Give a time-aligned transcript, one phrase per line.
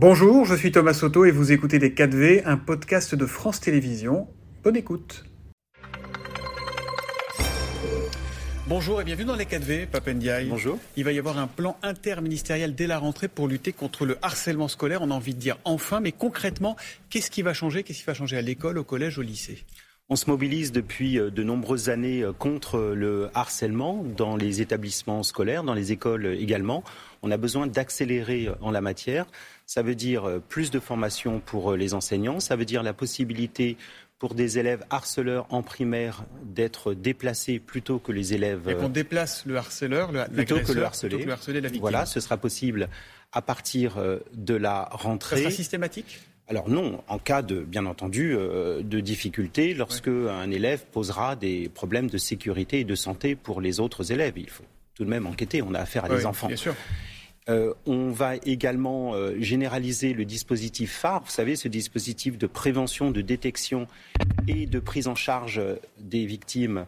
[0.00, 4.28] Bonjour, je suis Thomas Soto et vous écoutez Les 4V, un podcast de France Télévisions.
[4.62, 5.24] Bonne écoute.
[8.68, 10.46] Bonjour et bienvenue dans les 4V, Papendiaï.
[10.46, 10.78] Bonjour.
[10.96, 14.68] Il va y avoir un plan interministériel dès la rentrée pour lutter contre le harcèlement
[14.68, 15.02] scolaire.
[15.02, 16.76] On a envie de dire enfin, mais concrètement,
[17.10, 17.82] qu'est-ce qui va changer?
[17.82, 19.64] Qu'est-ce qui va changer à l'école, au collège, au lycée?
[20.10, 25.22] On se mobilise depuis euh, de nombreuses années euh, contre le harcèlement dans les établissements
[25.22, 26.82] scolaires, dans les écoles également.
[27.22, 29.26] On a besoin d'accélérer euh, en la matière.
[29.66, 33.76] Ça veut dire plus de formation pour les enseignants, ça veut dire la possibilité
[34.18, 38.66] pour des élèves harceleurs en primaire d'être déplacés plutôt que les élèves.
[38.66, 41.16] Et qu'on déplace le harceleur, le, plutôt que le harcelé.
[41.16, 41.80] Plutôt que le la victime.
[41.82, 42.88] Voilà, ce sera possible
[43.32, 45.36] à partir de la rentrée.
[45.36, 46.18] Ça sera systématique?
[46.48, 51.68] Alors non, en cas de, bien entendu, euh, de difficulté, lorsque un élève posera des
[51.68, 55.26] problèmes de sécurité et de santé pour les autres élèves, il faut tout de même
[55.26, 55.60] enquêter.
[55.60, 56.48] On a affaire à des enfants.
[56.48, 56.74] Bien sûr.
[57.50, 63.10] Euh, on va également euh, généraliser le dispositif phare, vous savez, ce dispositif de prévention,
[63.10, 63.86] de détection
[64.46, 65.60] et de prise en charge
[65.98, 66.86] des victimes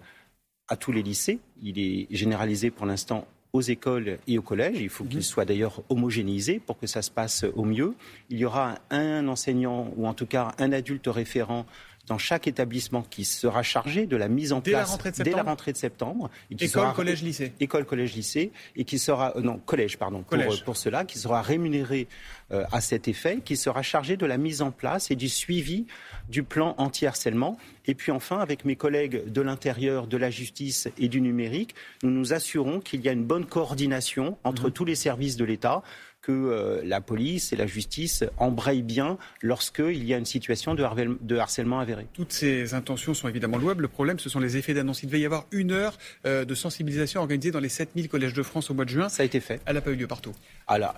[0.69, 1.39] à tous les lycées.
[1.63, 4.81] Il est généralisé pour l'instant aux écoles et aux collèges.
[4.81, 5.23] Il faut qu'il mhm.
[5.23, 7.95] soit d'ailleurs homogénéisé pour que ça se passe au mieux.
[8.29, 11.67] Il y aura un enseignant ou en tout cas un adulte référent
[12.11, 15.77] dans chaque établissement qui sera chargé de la mise en place dès la rentrée de
[15.77, 16.29] septembre.
[16.51, 17.53] Et qui école, collège, lycée.
[17.61, 21.41] École, collège, lycée, et qui sera euh, non collège pardon Pour, pour, cela, qui sera
[21.41, 22.09] rémunéré
[22.51, 25.87] euh, à cet effet, qui sera chargé de la mise en place et du suivi
[26.29, 27.57] du plan anti-harcèlement.
[27.87, 32.11] Et puis enfin, avec mes collègues de l'intérieur, de la justice et du numérique, nous
[32.11, 34.73] nous assurons qu'il y a une bonne coordination entre mhm.
[34.73, 35.85] tous les services de l'État
[36.23, 41.37] que euh, la police et la justice embrayent bien lorsqu'il y a une situation de,
[41.37, 42.07] harcèlement avéré.
[42.13, 43.83] Toutes ces intentions sont évidemment louables.
[43.83, 45.03] Le problème, ce sont les effets d'annonce.
[45.03, 45.97] Il devait y avoir une heure
[46.27, 49.09] euh, de sensibilisation organisée dans les 7000 collèges de France au mois de juin.
[49.09, 49.61] Ça a été fait.
[49.67, 50.33] Elle n'a pas eu lieu partout.
[50.67, 50.95] Alors,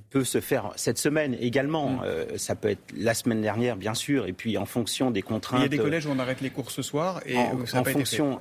[0.00, 1.90] elle peut se faire cette semaine également.
[1.90, 2.02] Mm.
[2.04, 5.60] Euh, ça peut être la semaine dernière, bien sûr, et puis en fonction des contraintes.
[5.60, 7.80] Il y a des collèges où on arrête les cours ce soir et en, ça
[7.80, 8.40] en fonction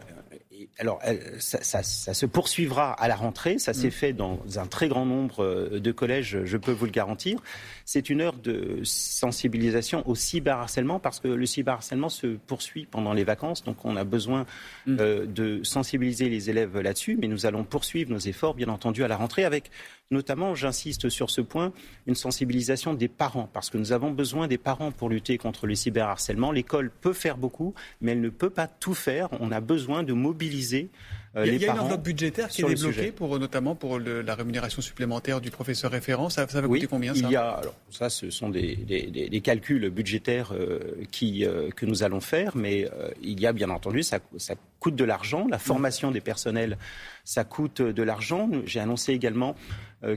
[0.78, 1.02] alors,
[1.40, 3.60] ça, se poursuivra à la rentrée.
[3.60, 3.92] Ça s'est mm.
[3.92, 7.40] fait dans un très grand nombre euh, de collèges, je peux vous le garantir.
[7.86, 13.24] C'est une heure de sensibilisation au cyberharcèlement parce que le cyberharcèlement se poursuit pendant les
[13.24, 13.64] vacances.
[13.64, 14.46] Donc, on a besoin
[14.86, 14.98] mm.
[15.00, 17.18] euh, de sensibiliser les élèves là-dessus.
[17.20, 19.72] Mais nous allons poursuivre nos efforts, bien entendu, à la rentrée avec
[20.12, 21.72] notamment, j'insiste sur ce point,
[22.08, 25.76] une sensibilisation des parents, parce que nous avons besoin des parents pour lutter contre le
[25.76, 26.52] cyberharcèlement.
[26.52, 29.30] L'école peut faire beaucoup, mais elle ne peut pas tout faire.
[29.40, 30.90] On a besoin de mobiliser
[31.36, 34.82] euh, il y a, une enveloppe budgétaire qui est débloquée, pour, notamment pour la rémunération
[34.82, 36.30] supplémentaire du professeur référent.
[36.30, 37.22] Ça, va coûter combien ça?
[37.24, 40.80] il y a, alors, Ça, ce sont des, calculs budgétaires euh,
[41.12, 42.90] qui, euh, que nous allons faire, mais
[43.22, 45.48] il y a bien entendu, ça, ça coûte de l'argent.
[45.50, 46.78] La formation des personnels,
[47.24, 48.50] ça coûte de l'argent.
[48.66, 49.56] J'ai annoncé également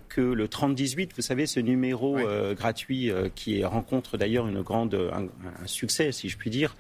[0.09, 2.17] que le 3018, vous savez, ce numéro
[2.55, 6.75] gratuit qui rencontre d'ailleurs une grande, un succès, si je puis dire,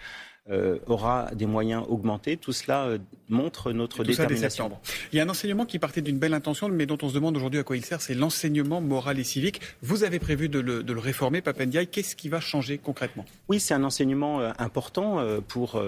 [0.51, 2.37] euh, aura des moyens augmentés.
[2.37, 2.99] Tout cela euh,
[3.29, 4.73] montre notre détermination.
[5.13, 7.37] Il y a un enseignement qui partait d'une belle intention, mais dont on se demande
[7.37, 9.61] aujourd'hui à quoi il sert, c'est l'enseignement moral et civique.
[9.83, 11.87] Vous avez prévu de le, de le réformer, Papendiaï.
[11.87, 13.25] Qu'est-ce qui va changer concrètement?
[13.49, 15.81] Oui, c'est un enseignement euh, important pour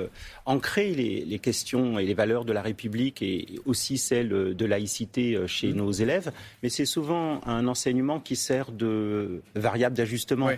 [0.47, 5.37] ancrer les, les, questions et les valeurs de la République et aussi celles de laïcité
[5.49, 5.77] chez mmh.
[5.77, 6.31] nos élèves.
[6.63, 10.51] Mais c'est souvent un enseignement qui sert de variable d'ajustement.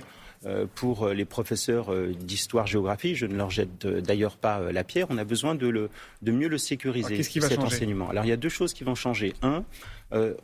[0.75, 3.15] Pour les professeurs euh, d'histoire-géographie.
[3.15, 5.07] Je ne leur jette euh, d'ailleurs pas la pierre.
[5.11, 5.91] On a besoin de, le,
[6.23, 8.09] de mieux le sécuriser, cet enseignement?
[8.11, 9.35] Alors il y a deux choses qui vont changer.
[9.43, 9.65] Un,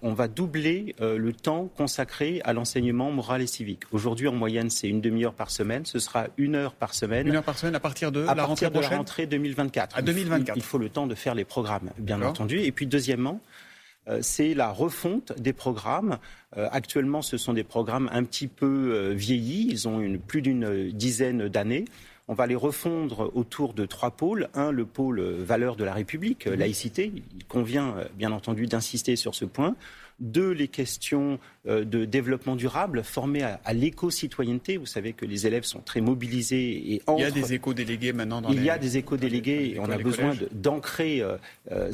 [0.03, 3.83] on va doubler le temps consacré à l'enseignement moral et civique.
[3.93, 5.87] Aujourd'hui, en moyenne, c'est une demi-heure par semaine.
[5.87, 7.29] Ce sera une heure par semaine.
[7.29, 9.97] Une heure par semaine à partir de à la rentrée de la rentrée 2024.
[9.97, 10.57] À 2024.
[10.57, 12.59] Il faut le temps de faire les programmes, bien entendu.
[12.59, 13.62] Et puis, deuxièmement, euh,
[14.21, 16.19] c'est la refonte des programmes.
[16.57, 19.69] Euh, actuellement, ce sont des programmes un petit peu euh, vieillis.
[19.71, 21.85] Ils ont une, plus d'une dizaine d'années.
[22.29, 24.49] On va les refondre autour de trois pôles.
[24.55, 27.13] Un, le pôle valeur de la République, laïcité.
[27.37, 29.75] Il convient bien entendu d'insister sur ce point.
[30.21, 34.77] Deux, les questions euh, de développement durable formées à, l'éco-citoyenneté.
[34.77, 38.41] Vous savez que les élèves sont très mobilisés et Il y a des éco-délégués maintenant
[38.41, 41.37] dans Il y a des éco-délégués et on a besoin d'ancrer euh,
[41.71, 41.93] euh,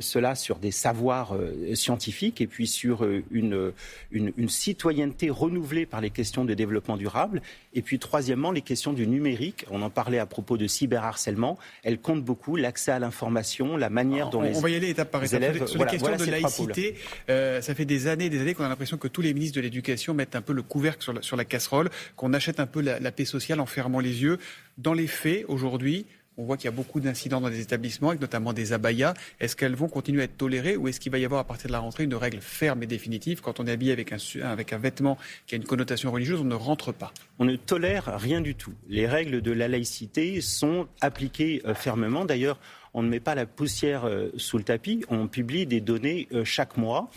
[0.00, 1.36] cela sur des savoirs
[1.74, 3.72] scientifiques et puis sur une,
[4.10, 7.42] une, une, citoyenneté renouvelée par les questions de développement durable.
[7.74, 9.66] Et puis troisièmement, les questions du numérique.
[9.70, 11.58] On en parlait à propos de cyberharcèlement.
[11.82, 12.56] Elles comptent beaucoup.
[12.56, 15.42] L'accès à l'information, la manière dont on, les On va y aller étape par étape.
[15.42, 16.96] Élèves, sur les questions de laïcité,
[17.28, 19.60] euh, ça fait des années des années qu'on a l'impression que tous les ministres de
[19.60, 23.24] l'Éducation mettent un peu le couvercle sur la, casserole, qu'on achète un peu la, paix
[23.24, 24.38] sociale en fermant les yeux.
[24.76, 26.06] Dans les faits, aujourd'hui,
[26.40, 29.14] On voit qu'il y a beaucoup d'incidents dans les établissements, avec notamment des abayas.
[29.40, 31.66] Est-ce qu'elles vont continuer à être tolérées ou est-ce qu'il va y avoir à partir
[31.66, 34.72] de la rentrée une règle ferme et définitive Quand on est habillé avec un, avec
[34.72, 37.12] un vêtement qui a une connotation religieuse, on ne rentre pas?
[37.40, 38.72] On ne tolère rien du tout.
[38.88, 42.24] Les règles de la laïcité sont appliquées euh, fermement.
[42.24, 42.60] D'ailleurs,
[42.94, 45.04] on ne met pas la poussière euh, sous le tapis.
[45.08, 47.10] On publie des données euh, chaque mois.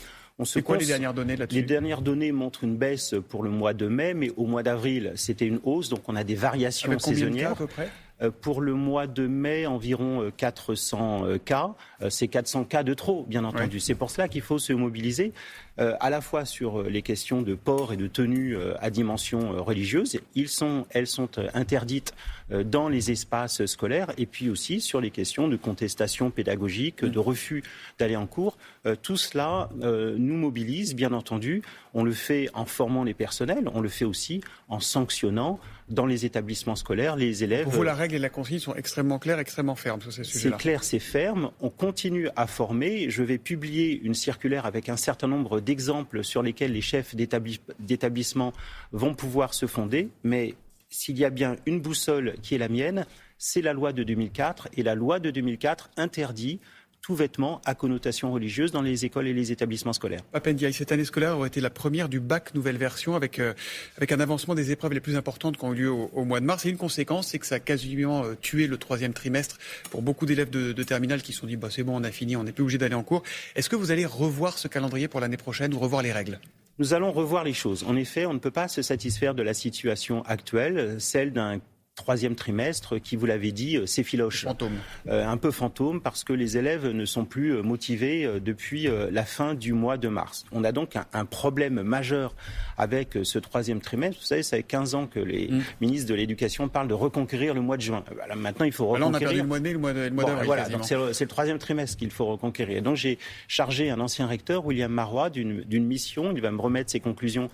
[0.63, 3.87] Quoi les dernières données là-dessus Les dernières données montrent une baisse pour le mois de
[3.87, 7.51] mai, mais au mois d'avril, c'était une hausse, donc on a des variations Avec saisonnières.
[7.51, 7.89] à peu près
[8.21, 11.71] euh, pour le mois de mai, environ 400 euh, euh, cas.
[12.09, 13.79] C'est 400 cas de trop, bien entendu.
[13.79, 15.33] C'est pour cela qu'il faut se mobiliser
[15.77, 20.19] à la fois sur les questions de port et de tenue à dimension religieuse.
[20.35, 22.13] Ils sont, elles sont interdites
[22.51, 27.63] dans les espaces scolaires et puis aussi sur les questions de contestation pédagogique, de refus
[27.97, 28.57] d'aller en cours.
[29.03, 31.61] Tout cela nous mobilise, bien entendu.
[31.93, 36.25] On le fait en formant les personnels, on le fait aussi en sanctionnant dans les
[36.25, 37.65] établissements scolaires les élèves.
[37.65, 40.55] Pour vous, la règle et la consigne sont extrêmement claires, extrêmement fermes sur ces sujets-là.
[40.57, 41.51] C'est clair, c'est ferme.
[41.59, 43.09] On continue à former.
[43.09, 48.53] Je vais publier une circulaire avec un certain nombre d'exemples sur lesquels les chefs d'établissement
[48.93, 50.09] vont pouvoir se fonder.
[50.23, 50.55] Mais
[50.89, 53.05] s'il y a bien une boussole qui est la mienne,
[53.37, 54.69] c'est la loi de 2004.
[54.77, 56.59] Et la loi de 2004 interdit
[57.01, 60.21] tout vêtement à connotation religieuse dans les écoles et les établissements scolaires.
[60.31, 63.53] Papendiaï, cette année scolaire aurait été la première du bac nouvelle version avec, euh,
[63.97, 66.45] avec un avancement des épreuves les plus importantes qui ont eu lieu au, mois de
[66.45, 66.65] mars.
[66.65, 69.57] Et une conséquence, c'est que ça a quasiment euh, tué le troisième trimestre
[69.89, 72.11] pour beaucoup d'élèves de, de terminale qui se sont dit bah, c'est bon, on a
[72.11, 73.23] fini, on n'est plus obligé d'aller en cours.
[73.55, 76.39] Est-ce que vous allez revoir ce calendrier pour l'année prochaine ou revoir les règles?
[76.79, 77.83] Nous allons revoir les choses.
[77.83, 81.59] En effet, on ne peut pas se satisfaire de la situation actuelle, celle d'un
[81.95, 84.43] troisième trimestre qui, vous l'avez dit, euh, s'effiloche.
[84.45, 84.77] Fantôme.
[85.07, 89.25] Euh, un peu fantôme parce que les élèves ne sont plus euh, motivés depuis la
[89.25, 90.45] fin du mois de mars.
[90.51, 92.33] On a donc un, problème majeur
[92.77, 94.19] avec ce troisième trimestre.
[94.19, 95.61] Vous savez, ça fait 15 ans que les mm.
[95.81, 98.03] ministres de l'Éducation parlent de reconquérir le mois de juin.
[98.35, 99.11] maintenant, il faut reconquérir.
[99.11, 99.93] Là, on a perdu le mois de mai, le mois
[100.23, 100.45] d'avril.
[100.45, 102.81] voilà, c'est le, troisième trimestre qu'il faut reconquérir.
[102.81, 103.17] donc, j'ai
[103.47, 106.33] chargé un ancien recteur, William Marois, d'une mission.
[106.35, 107.49] Il va me remettre ses conclusions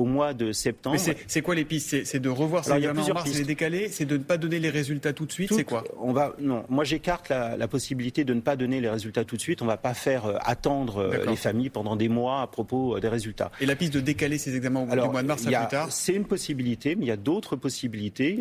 [0.00, 0.96] au mois de septembre.
[1.26, 2.04] c'est quoi les pistes?
[2.04, 3.88] C'est de revoir ces examens en mars et les décaler?
[3.90, 5.52] C'est de ne pas donner les résultats tout de suite?
[5.52, 5.84] C'est quoi?
[6.00, 9.40] on va, Non, moi j'écarte la, possibilité de ne pas donner les résultats tout de
[9.40, 9.60] suite.
[9.62, 12.96] On ne va pas faire euh, attendre euh, les familles pendant des mois à propos
[12.96, 13.52] euh, des résultats.
[13.60, 15.92] Et la piste de décaler ces examens au mois de mars à plus tard?
[15.92, 18.40] C'est une possibilité, mais il y a d'autres possibilités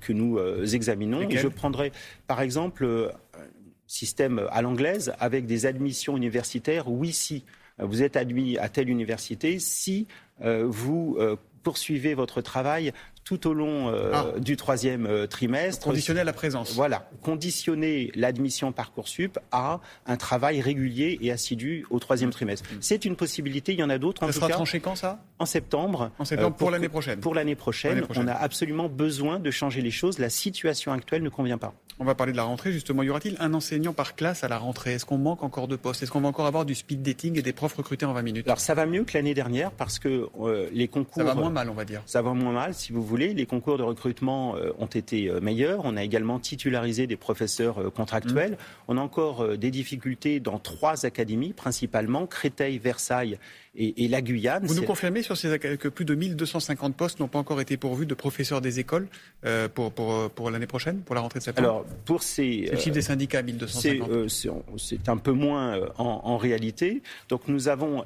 [0.00, 0.38] que nous
[0.74, 1.28] examinons.
[1.28, 1.92] je prendrai
[2.26, 3.12] par exemple
[3.86, 7.44] système à l'anglaise avec des admissions universitaires oui si
[7.78, 9.58] vous êtes admis à telle université.
[9.58, 10.06] Si
[10.42, 12.92] euh, vous euh, poursuivez votre travail
[13.24, 14.26] tout au long euh, ah.
[14.38, 15.84] du troisième trimestre.
[15.84, 16.72] Conditionner la présence.
[16.74, 22.68] Voilà, conditionner l'admission Parcoursup à un travail régulier et assidu au troisième trimestre.
[22.80, 24.26] C'est une possibilité, il y en a d'autres.
[24.26, 25.22] Ça sera tranché quand ça?
[25.38, 26.10] En septembre.
[26.18, 27.20] En septembre pour, l'année prochaine.
[27.20, 30.18] Pour l'année prochaine, on a absolument besoin de changer les choses.
[30.18, 31.74] La situation actuelle ne convient pas.
[32.00, 33.02] On va parler de la rentrée justement.
[33.02, 34.94] Y aura-t-il un enseignant par classe à la rentrée?
[34.94, 36.02] Est-ce qu'on manque encore de postes?
[36.02, 38.46] Est-ce qu'on va encore avoir du speed dating et des profs recrutés en 20 minutes?
[38.48, 41.22] Alors ça va mieux que l'année dernière parce que euh, les concours...
[41.22, 42.02] Ça va moins mal on va dire.
[42.06, 43.13] Ça va moins mal si vous voulez.
[43.16, 45.82] Les concours de recrutement euh, ont été euh, meilleurs.
[45.84, 48.52] On a également titularisé des professeurs contractuels.
[48.52, 48.56] Mmh.
[48.88, 53.38] On a encore des difficultés dans trois académies, principalement Créteil, Versailles
[53.76, 54.64] et, la Guyane.
[54.66, 58.06] Vous nous confirmez sur ces, que plus de 1250 postes n'ont pas encore été pourvus
[58.06, 59.08] de professeurs des écoles
[59.44, 61.68] euh, pour, pour, pour l'année prochaine, pour la rentrée de septembre?
[61.68, 62.64] Alors, pour ces...
[62.66, 64.10] C'est le chiffre des syndicats, 1250.
[64.10, 64.28] Euh,
[64.76, 67.02] c'est un peu moins euh, en, en, réalité.
[67.28, 68.04] Donc nous avons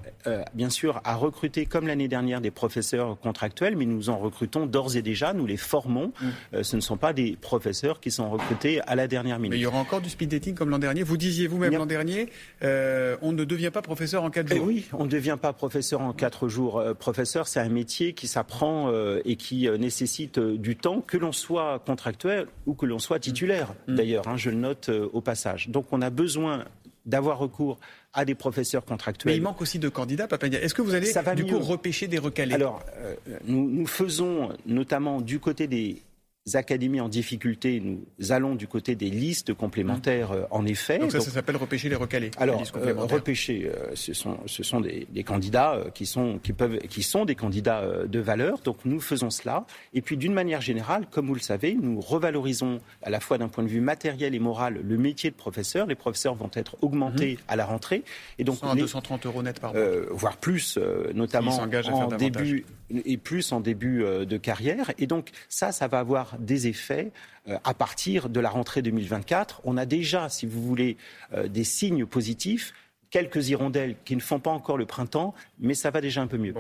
[0.55, 4.97] bien sûr à recruter, comme l'année dernière, des professeurs contractuels, mais nous en recrutons d'ores
[4.97, 6.13] et déjà, nous les formons.
[6.53, 6.63] Mm.
[6.63, 9.53] ce ne sont pas des professeurs qui sont recrutés à la dernière minute.
[9.53, 11.03] Mais il y aura encore du speed dating comme l'an dernier.
[11.03, 12.29] Vous disiez vous-même l'an dernier,
[12.63, 14.67] on ne devient pas professeur en quatre jours.
[14.67, 16.79] oui, on ne devient pas professeur en quatre jours.
[16.79, 21.17] Euh, professeur, c'est un métier qui s'apprend euh, et qui euh, nécessite du temps, que
[21.17, 23.95] l'on soit contractuel ou que l'on soit titulaire, mm.
[23.95, 25.69] d'ailleurs, hein, je le note au passage.
[25.69, 26.65] Donc on a besoin
[27.09, 27.79] d'avoir recours
[28.13, 29.33] à des professeurs contractuels.
[29.33, 32.19] Mais il manque aussi de candidats, Papa Est-ce que vous allez du coup repêcher des
[32.19, 32.55] recalés?
[32.55, 32.85] Alors,
[33.45, 36.03] nous, nous, faisons notamment du côté des
[36.57, 40.99] académies en difficulté, nous allons du côté des listes complémentaires, euh, en effet.
[40.99, 42.31] Donc ça, ça s'appelle repêcher les recalés.
[42.39, 46.79] Alors, euh, repêcher, euh, ce sont, ce sont des, des candidats qui sont, qui, peuvent,
[46.89, 48.59] qui sont des candidats de valeur.
[48.61, 49.67] Donc nous faisons cela.
[49.95, 53.49] Et puis d'une manière générale, comme vous le savez, nous revalorisons à la fois d'un
[53.49, 55.87] point de vue matériel et moral le métier de professeur.
[55.87, 57.39] Les professeurs vont être augmentés mhm.
[57.49, 58.03] à la rentrée.
[58.39, 59.83] Et donc, 100 230 euros net par mois.
[60.11, 60.79] voire plus,
[61.15, 64.93] notamment en début et plus en début de carrière.
[64.99, 67.13] Et donc ça, ça va avoir des effets
[67.49, 69.63] euh, à partir de la rentrée 2024.
[69.65, 70.97] On a déjà, si vous voulez,
[71.33, 72.75] euh, des signes positifs
[73.11, 76.37] quelques hirondelles qui ne font pas encore le printemps, mais ça va déjà un peu
[76.37, 76.53] mieux.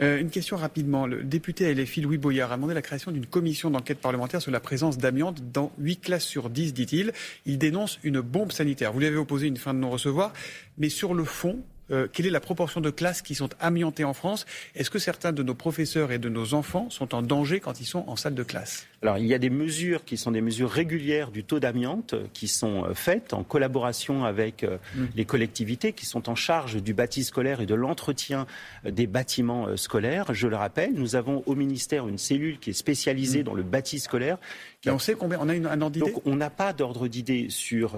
[0.00, 1.04] Euh, une question rapidement.
[1.04, 4.60] Le député LFI Louis Boyard a demandé la création d'une commission d'enquête parlementaire sur la
[4.60, 7.12] présence d'amiante dans 8 classes sur 10, dit-il.
[7.44, 8.92] Il dénonce une bombe sanitaire.
[8.92, 10.32] Vous lui avez opposé une fin de non-recevoir,
[10.78, 11.58] mais sur le fond,
[11.90, 14.46] euh, quelle est la proportion de classes qui sont amiantées en France?
[14.74, 17.86] Est-ce que certains de nos professeurs et de nos enfants sont en danger quand ils
[17.86, 18.86] sont en salle de classe?
[19.02, 22.48] Alors, il y a des mesures qui sont des mesures régulières du taux d'amiante qui
[22.48, 25.04] sont euh, faites en collaboration avec euh, mmh.
[25.14, 28.46] les collectivités qui sont en charge du bâti scolaire et de l'entretien
[28.84, 30.32] des bâtiments scolaires.
[30.34, 33.44] Je le rappelle, nous avons au ministère une cellule qui est spécialisée mmh.
[33.44, 34.38] dans le bâti scolaire.
[34.86, 37.08] Et on sait combien On a une, un ordre d'idée Donc, on n'a pas d'ordre
[37.08, 37.96] d'idée sur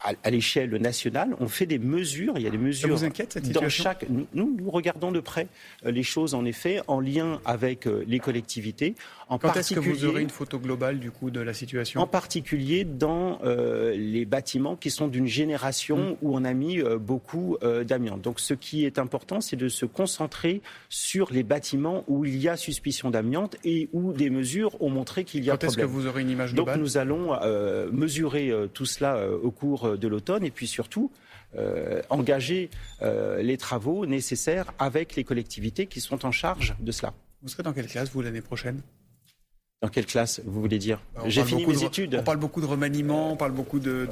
[0.00, 1.34] à, l'échelle nationale.
[1.40, 2.34] On fait des mesures.
[2.36, 2.88] Il y a des mesures.
[2.88, 4.08] Ça vous inquiète cette situation dans chaque.
[4.08, 5.48] Nous, nous, regardons de près
[5.84, 8.94] euh, les choses en effet en lien avec euh, les collectivités.
[9.28, 12.06] En Quand est-ce que vous aurez une photo globale du coup de la situation En
[12.06, 16.16] particulier dans euh, les bâtiments qui sont d'une génération mm.
[16.22, 18.22] où on a mis beaucoup d'amiante.
[18.22, 22.48] Donc ce qui est important, c'est de se concentrer sur les bâtiments où il y
[22.48, 26.22] a suspicion d'amiante et où des mesures ont montré qu'il y a que vous aurez
[26.22, 27.38] une image globale Donc nous allons
[27.92, 31.10] mesurer tout cela au cours euh, de l'automne et puis surtout
[31.56, 32.70] euh, engager
[33.02, 37.14] euh, les travaux nécessaires avec les collectivités qui sont en charge de cela.
[37.42, 38.82] Vous serez dans quelle classe, vous, l'année prochaine?
[39.80, 42.16] Dans quelle classe, vous voulez dire J'ai fini mes études.
[42.18, 44.08] On parle beaucoup de remaniement, on parle beaucoup de.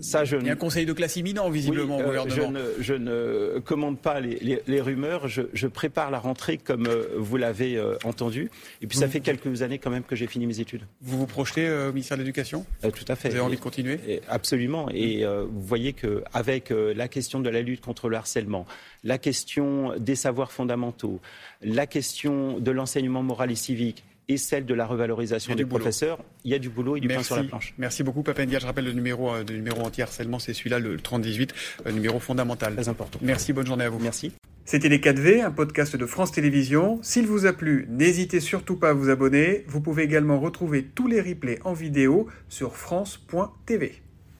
[0.00, 2.34] Ça, je Il y a un conseil de classe imminent, visiblement, au gouvernement.
[2.34, 5.28] Je ne, je ne, commande pas les, les, rumeurs.
[5.28, 8.50] Je, je, prépare la rentrée comme vous l'avez entendu.
[8.82, 10.82] Et puis, ça fait quelques années quand même que j'ai fini mes études.
[11.00, 12.66] Vous vous projetez au ministère de l'Éducation?
[12.82, 13.30] Tout à fait.
[13.30, 14.20] Vous avez envie de continuer?
[14.28, 14.88] Absolument.
[14.90, 18.66] Et vous voyez qu'avec la question de la lutte contre le harcèlement,
[19.04, 21.20] la question des savoirs fondamentaux,
[21.62, 26.18] la question de l'enseignement moral et civique, et celle de la revalorisation des professeurs.
[26.44, 27.74] Il y a du boulot et du pain sur la planche.
[27.78, 28.58] Merci beaucoup, Papendia.
[28.58, 31.54] Je rappelle le numéro, euh, le numéro anti-harcèlement, c'est celui-là, le 3018,
[31.86, 32.74] euh, numéro fondamental.
[32.74, 33.18] Très important.
[33.22, 33.98] Merci, bonne journée à vous.
[33.98, 34.32] Merci.
[34.64, 37.00] C'était Les 4V, un podcast de France Télévisions.
[37.02, 39.64] S'il vous a plu, n'hésitez surtout pas à vous abonner.
[39.66, 44.02] Vous pouvez également retrouver tous les replays en vidéo sur France.tv.